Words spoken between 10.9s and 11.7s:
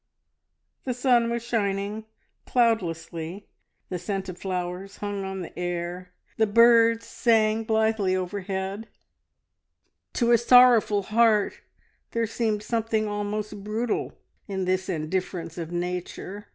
heart